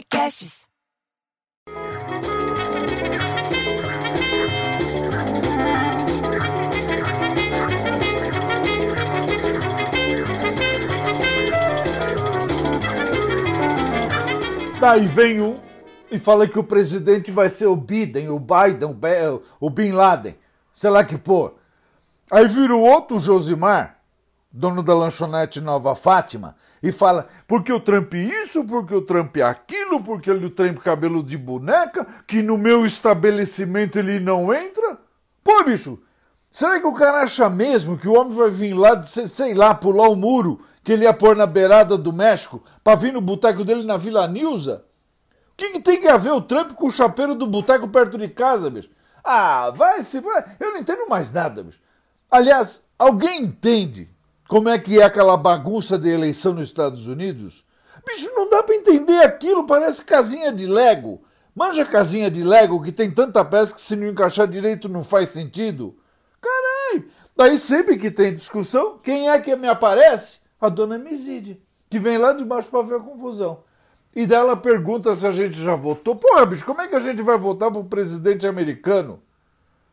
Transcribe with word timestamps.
Podcasts. 0.00 0.66
Daí 14.80 15.06
vem 15.06 15.42
um 15.42 15.60
e 16.10 16.18
fala 16.18 16.48
que 16.48 16.58
o 16.58 16.64
presidente 16.64 17.30
vai 17.30 17.50
ser 17.50 17.66
o 17.66 17.76
Biden, 17.76 18.30
o 18.30 18.38
Biden, 18.38 18.96
o 19.60 19.68
Bin 19.68 19.92
Laden, 19.92 20.34
sei 20.72 20.88
lá 20.88 21.04
que 21.04 21.18
pôr. 21.18 21.54
Aí 22.30 22.46
vira 22.48 22.74
o 22.74 22.80
outro 22.80 23.20
Josimar, 23.20 23.99
dono 24.52 24.82
da 24.82 24.94
lanchonete 24.94 25.60
Nova 25.60 25.94
Fátima, 25.94 26.56
e 26.82 26.90
fala: 26.90 27.26
porque 27.46 27.72
o 27.72 27.80
Trump 27.80 28.12
isso, 28.14 28.64
porque 28.64 28.94
o 28.94 29.02
Trump 29.02 29.36
aquilo, 29.38 30.02
porque 30.02 30.30
ele 30.30 30.50
Trump 30.50 30.78
cabelo 30.78 31.22
de 31.22 31.36
boneca, 31.36 32.06
que 32.26 32.42
no 32.42 32.58
meu 32.58 32.84
estabelecimento 32.84 33.98
ele 33.98 34.18
não 34.18 34.52
entra. 34.52 34.98
Pô, 35.44 35.62
bicho, 35.64 36.02
será 36.50 36.80
que 36.80 36.86
o 36.86 36.94
cara 36.94 37.22
acha 37.22 37.48
mesmo 37.48 37.96
que 37.96 38.08
o 38.08 38.14
homem 38.14 38.34
vai 38.34 38.50
vir 38.50 38.74
lá, 38.74 39.00
sei 39.02 39.54
lá, 39.54 39.74
pular 39.74 40.08
o 40.08 40.16
muro 40.16 40.60
que 40.82 40.92
ele 40.92 41.04
ia 41.04 41.12
pôr 41.12 41.36
na 41.36 41.46
beirada 41.46 41.96
do 41.96 42.12
México 42.12 42.62
para 42.82 42.96
vir 42.96 43.12
no 43.12 43.20
boteco 43.20 43.64
dele 43.64 43.84
na 43.84 43.96
Vila 43.96 44.26
Nilza? 44.26 44.84
O 45.52 45.56
que, 45.56 45.70
que 45.70 45.80
tem 45.80 46.00
que 46.00 46.08
haver 46.08 46.32
o 46.32 46.40
Trump 46.40 46.72
com 46.72 46.86
o 46.86 46.90
chapeiro 46.90 47.34
do 47.34 47.46
boteco 47.46 47.86
perto 47.88 48.16
de 48.16 48.28
casa, 48.28 48.70
bicho? 48.70 48.90
Ah, 49.22 49.70
vai 49.70 50.00
se 50.00 50.18
vai. 50.20 50.42
Eu 50.58 50.72
não 50.72 50.78
entendo 50.78 51.06
mais 51.06 51.30
nada, 51.32 51.62
bicho. 51.62 51.80
Aliás, 52.30 52.86
alguém 52.98 53.42
entende 53.42 54.08
como 54.50 54.68
é 54.68 54.78
que 54.78 55.00
é 55.00 55.04
aquela 55.04 55.36
bagunça 55.36 55.96
de 55.96 56.08
eleição 56.08 56.52
nos 56.52 56.66
Estados 56.66 57.06
Unidos? 57.06 57.64
Bicho, 58.04 58.30
não 58.34 58.50
dá 58.50 58.62
para 58.62 58.74
entender 58.74 59.22
aquilo, 59.22 59.64
parece 59.64 60.04
casinha 60.04 60.52
de 60.52 60.66
Lego. 60.66 61.22
Manja 61.54 61.84
casinha 61.84 62.28
de 62.28 62.42
Lego 62.42 62.82
que 62.82 62.90
tem 62.90 63.10
tanta 63.10 63.44
peça 63.44 63.72
que 63.74 63.80
se 63.80 63.94
não 63.94 64.08
encaixar 64.08 64.48
direito 64.48 64.88
não 64.88 65.04
faz 65.04 65.28
sentido. 65.28 65.96
Caralho! 66.40 67.08
Daí 67.36 67.56
sempre 67.56 67.96
que 67.96 68.10
tem 68.10 68.34
discussão, 68.34 68.98
quem 68.98 69.30
é 69.30 69.38
que 69.38 69.54
me 69.54 69.68
aparece? 69.68 70.40
a 70.60 70.68
dona 70.68 70.98
Miside, 70.98 71.62
que 71.88 71.98
vem 71.98 72.18
lá 72.18 72.32
de 72.32 72.44
baixo 72.44 72.70
para 72.70 72.82
ver 72.82 72.96
a 72.96 73.00
confusão. 73.00 73.60
E 74.14 74.26
dela 74.26 74.56
pergunta 74.56 75.14
se 75.14 75.26
a 75.26 75.30
gente 75.30 75.54
já 75.54 75.74
votou. 75.76 76.16
Porra, 76.16 76.44
bicho, 76.44 76.64
como 76.64 76.82
é 76.82 76.88
que 76.88 76.96
a 76.96 77.00
gente 77.00 77.22
vai 77.22 77.38
votar 77.38 77.70
para 77.70 77.80
o 77.80 77.84
presidente 77.84 78.46
americano? 78.46 79.22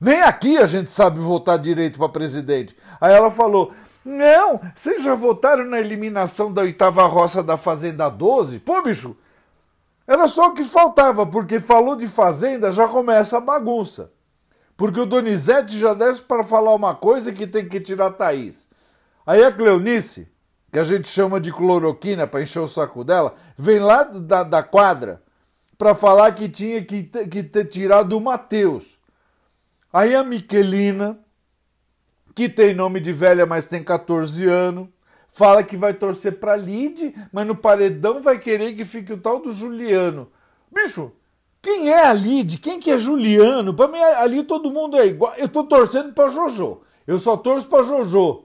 Nem 0.00 0.20
aqui 0.20 0.58
a 0.58 0.66
gente 0.66 0.90
sabe 0.90 1.20
votar 1.20 1.58
direito 1.58 1.98
para 1.98 2.08
presidente. 2.08 2.76
Aí 3.00 3.14
ela 3.14 3.30
falou: 3.30 3.72
Não, 4.04 4.60
vocês 4.74 5.02
já 5.02 5.14
votaram 5.14 5.64
na 5.64 5.78
eliminação 5.78 6.52
da 6.52 6.62
oitava 6.62 7.06
roça 7.06 7.42
da 7.42 7.56
Fazenda 7.56 8.08
12? 8.08 8.60
Pô, 8.60 8.82
bicho, 8.82 9.16
era 10.06 10.26
só 10.26 10.48
o 10.48 10.54
que 10.54 10.64
faltava, 10.64 11.26
porque 11.26 11.60
falou 11.60 11.96
de 11.96 12.06
Fazenda 12.06 12.72
já 12.72 12.88
começa 12.88 13.36
a 13.36 13.40
bagunça. 13.40 14.10
Porque 14.76 14.98
o 14.98 15.06
Donizete 15.06 15.78
já 15.78 15.92
desce 15.92 16.22
para 16.22 16.42
falar 16.42 16.74
uma 16.74 16.94
coisa 16.94 17.32
que 17.32 17.46
tem 17.46 17.68
que 17.68 17.80
tirar 17.80 18.06
a 18.06 18.10
Thaís. 18.10 18.66
Aí 19.26 19.44
a 19.44 19.52
Cleonice 19.52 20.30
que 20.72 20.78
a 20.78 20.82
gente 20.82 21.08
chama 21.08 21.40
de 21.40 21.52
cloroquina 21.52 22.26
para 22.26 22.42
encher 22.42 22.60
o 22.60 22.66
saco 22.66 23.02
dela, 23.02 23.34
vem 23.56 23.80
lá 23.80 24.04
da, 24.04 24.42
da 24.42 24.62
quadra 24.62 25.22
para 25.76 25.94
falar 25.94 26.32
que 26.34 26.48
tinha 26.48 26.84
que, 26.84 27.02
que 27.02 27.42
ter 27.42 27.64
tirado 27.64 28.16
o 28.16 28.20
Mateus. 28.20 28.98
Aí 29.92 30.14
a 30.14 30.22
Miquelina, 30.22 31.18
que 32.34 32.48
tem 32.48 32.74
nome 32.74 33.00
de 33.00 33.12
velha, 33.12 33.46
mas 33.46 33.64
tem 33.64 33.82
14 33.82 34.46
anos, 34.46 34.88
fala 35.32 35.62
que 35.62 35.76
vai 35.76 35.94
torcer 35.94 36.38
para 36.38 36.56
Lide, 36.56 37.14
mas 37.32 37.46
no 37.46 37.56
paredão 37.56 38.22
vai 38.22 38.38
querer 38.38 38.74
que 38.74 38.84
fique 38.84 39.12
o 39.12 39.18
tal 39.18 39.40
do 39.40 39.52
Juliano. 39.52 40.28
Bicho, 40.72 41.12
quem 41.62 41.90
é 41.90 42.06
a 42.06 42.12
Lide? 42.12 42.58
Quem 42.58 42.80
que 42.80 42.90
é 42.90 42.98
Juliano? 42.98 43.74
Para 43.74 43.88
mim 43.88 43.98
ali 43.98 44.42
todo 44.42 44.72
mundo 44.72 44.96
é 44.96 45.06
igual. 45.06 45.34
Eu 45.36 45.48
tô 45.48 45.64
torcendo 45.64 46.12
para 46.12 46.28
Jojo. 46.28 46.80
Eu 47.06 47.18
só 47.18 47.36
torço 47.36 47.68
para 47.68 47.82
Jojo. 47.82 48.44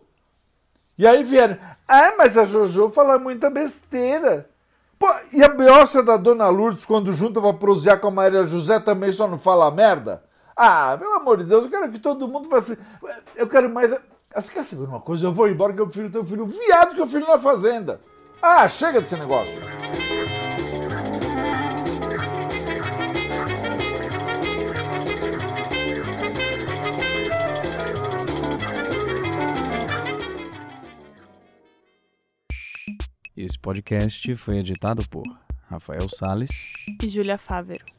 E 0.97 1.05
aí 1.05 1.23
vieram, 1.23 1.57
ah, 1.87 2.13
mas 2.17 2.37
a 2.37 2.43
Jojo 2.43 2.89
fala 2.89 3.19
muita 3.19 3.49
besteira. 3.49 4.49
Pô, 4.97 5.07
e 5.31 5.43
a 5.43 5.49
Beócia 5.49 6.01
da 6.01 6.17
Dona 6.17 6.47
Lourdes, 6.47 6.85
quando 6.85 7.11
junta 7.11 7.41
pra 7.41 7.53
prosear 7.53 7.99
com 7.99 8.07
a 8.07 8.11
Maria 8.11 8.43
José, 8.43 8.79
também 8.79 9.11
só 9.11 9.27
não 9.27 9.37
fala 9.37 9.69
merda? 9.69 10.23
Ah, 10.55 10.95
pelo 10.97 11.15
amor 11.15 11.37
de 11.37 11.43
Deus, 11.43 11.65
eu 11.65 11.71
quero 11.71 11.91
que 11.91 11.99
todo 11.99 12.27
mundo 12.29 12.47
faça. 12.49 12.77
Eu 13.35 13.47
quero 13.47 13.69
mais. 13.69 13.93
Você 14.33 14.53
quer 14.53 14.63
saber 14.63 14.83
uma 14.83 15.01
coisa? 15.01 15.27
Eu 15.27 15.33
vou 15.33 15.49
embora 15.49 15.73
que 15.73 15.81
eu 15.81 15.87
prefiro 15.87 16.09
ter 16.09 16.19
um 16.19 16.25
filho 16.25 16.45
viado 16.45 16.95
que 16.95 17.01
o 17.01 17.07
filho 17.07 17.27
na 17.27 17.37
fazenda. 17.37 17.99
Ah, 18.41 18.67
chega 18.67 19.01
desse 19.01 19.17
negócio. 19.17 19.53
Esse 33.35 33.59
podcast 33.59 34.33
foi 34.37 34.59
editado 34.59 35.07
por 35.09 35.23
Rafael 35.69 36.07
Sales 36.09 36.65
e 37.03 37.09
Júlia 37.09 37.37
Fávero. 37.37 37.94